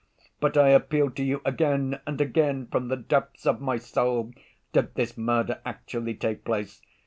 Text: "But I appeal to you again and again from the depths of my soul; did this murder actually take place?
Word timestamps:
"But 0.39 0.57
I 0.57 0.69
appeal 0.69 1.11
to 1.11 1.23
you 1.23 1.43
again 1.45 2.01
and 2.07 2.19
again 2.19 2.65
from 2.65 2.87
the 2.87 2.95
depths 2.95 3.45
of 3.45 3.61
my 3.61 3.77
soul; 3.77 4.33
did 4.73 4.95
this 4.95 5.15
murder 5.15 5.61
actually 5.63 6.15
take 6.15 6.43
place? 6.43 6.81